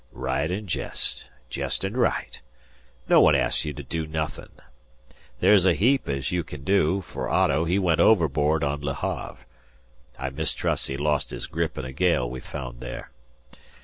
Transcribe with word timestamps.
"Right 0.13 0.49
an' 0.49 0.65
jest; 0.65 1.25
jest 1.47 1.85
an' 1.85 1.95
right. 1.95 2.41
No 3.07 3.21
one 3.21 3.35
asks 3.35 3.65
you 3.65 3.73
to 3.73 3.83
do 3.83 4.07
nothin'. 4.07 4.49
There's 5.41 5.63
a 5.67 5.75
heap 5.75 6.09
as 6.09 6.31
you 6.31 6.43
can 6.43 6.63
do, 6.63 7.01
for 7.01 7.29
Otto 7.29 7.65
he 7.65 7.77
went 7.77 7.99
overboard 7.99 8.63
on 8.63 8.81
Le 8.81 8.95
Have. 8.95 9.45
I 10.17 10.31
mistrust 10.31 10.87
he 10.87 10.97
lost 10.97 11.29
his 11.29 11.45
grip 11.45 11.77
in 11.77 11.85
a 11.85 11.93
gale 11.93 12.27
we 12.27 12.41
f'und 12.41 12.79
there. 12.79 13.11